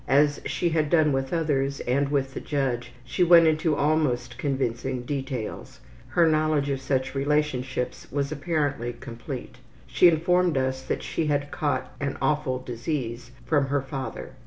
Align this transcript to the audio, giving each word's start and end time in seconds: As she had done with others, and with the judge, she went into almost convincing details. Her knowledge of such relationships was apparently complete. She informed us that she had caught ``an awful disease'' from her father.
As 0.07 0.41
she 0.47 0.69
had 0.69 0.89
done 0.89 1.11
with 1.11 1.31
others, 1.31 1.79
and 1.81 2.09
with 2.09 2.33
the 2.33 2.39
judge, 2.39 2.91
she 3.05 3.23
went 3.23 3.45
into 3.45 3.75
almost 3.75 4.39
convincing 4.39 5.03
details. 5.03 5.79
Her 6.07 6.27
knowledge 6.27 6.71
of 6.71 6.81
such 6.81 7.13
relationships 7.13 8.11
was 8.11 8.31
apparently 8.31 8.93
complete. 8.99 9.57
She 9.85 10.07
informed 10.07 10.57
us 10.57 10.81
that 10.81 11.03
she 11.03 11.27
had 11.27 11.51
caught 11.51 11.99
``an 11.99 12.17
awful 12.19 12.57
disease'' 12.57 13.29
from 13.45 13.67
her 13.67 13.83
father. 13.83 14.31